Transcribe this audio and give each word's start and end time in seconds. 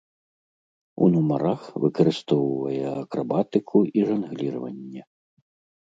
У 1.03 1.09
нумарах 1.15 1.61
выкарыстоўвае 1.85 2.83
акрабатыку 3.03 3.79
і 3.97 4.11
жангліраванне. 4.13 5.01